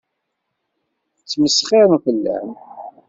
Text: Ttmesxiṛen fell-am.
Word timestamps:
Ttmesxiṛen 1.19 1.93
fell-am. 2.03 2.49